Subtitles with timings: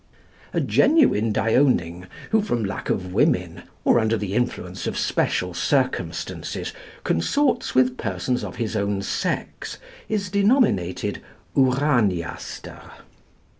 [0.51, 6.73] A genuine Dioning, who, from lack of women, or under the influence of special circumstances,
[7.03, 9.77] consorts with persons of his own sex,
[10.09, 11.21] is denominated
[11.55, 12.81] Uraniaster.